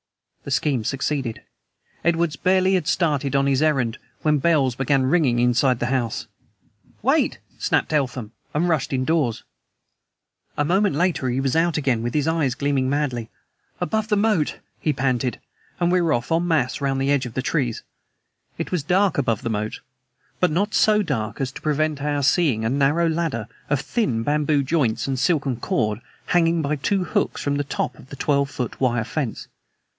The 0.43 0.49
scheme 0.49 0.83
succeeded. 0.83 1.43
Edwards 2.03 2.35
barely 2.35 2.73
had 2.73 2.87
started 2.87 3.35
on 3.35 3.45
his 3.45 3.61
errand 3.61 3.99
when 4.23 4.39
bells 4.39 4.73
began 4.73 5.03
ringing 5.05 5.37
inside 5.37 5.77
the 5.77 5.85
house. 5.93 6.25
"Wait!" 7.03 7.37
snapped 7.59 7.93
Eltham, 7.93 8.31
and 8.51 8.67
rushed 8.67 8.91
indoors. 8.93 9.43
A 10.57 10.65
moment 10.65 10.95
later 10.95 11.29
he 11.29 11.39
was 11.39 11.55
out 11.55 11.77
again, 11.77 12.03
his 12.11 12.27
eyes 12.27 12.55
gleaming 12.55 12.89
madly. 12.89 13.29
"Above 13.79 14.07
the 14.07 14.15
moat," 14.17 14.57
he 14.79 14.91
panted. 14.91 15.39
And 15.79 15.91
we 15.91 16.01
were 16.01 16.13
off 16.13 16.31
en 16.31 16.47
masse 16.47 16.81
round 16.81 16.99
the 16.99 17.11
edge 17.11 17.27
of 17.27 17.35
the 17.35 17.43
trees. 17.43 17.83
It 18.57 18.71
was 18.71 18.81
dark 18.81 19.19
above 19.19 19.43
the 19.43 19.51
moat; 19.51 19.81
but 20.39 20.49
not 20.49 20.73
so 20.73 21.03
dark 21.03 21.39
as 21.39 21.51
to 21.51 21.61
prevent 21.61 22.01
our 22.01 22.23
seeing 22.23 22.65
a 22.65 22.69
narrow 22.69 23.07
ladder 23.07 23.47
of 23.69 23.81
thin 23.81 24.23
bamboo 24.23 24.63
joints 24.63 25.05
and 25.07 25.19
silken 25.19 25.57
cord 25.57 26.01
hanging 26.25 26.63
by 26.63 26.77
two 26.77 27.03
hooks 27.03 27.43
from 27.43 27.57
the 27.57 27.63
top 27.63 27.99
of 27.99 28.09
the 28.09 28.15
twelve 28.15 28.49
foot 28.49 28.81
wire 28.81 29.03
fence. 29.03 29.47